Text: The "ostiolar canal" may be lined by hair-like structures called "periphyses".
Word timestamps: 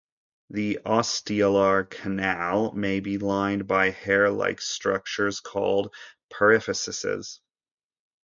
The 0.49 0.79
"ostiolar 0.83 1.87
canal" 1.87 2.71
may 2.71 3.01
be 3.01 3.19
lined 3.19 3.67
by 3.67 3.91
hair-like 3.91 4.59
structures 4.59 5.39
called 5.39 5.93
"periphyses". 6.33 7.37